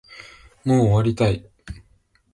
[0.65, 1.47] もう終わりたい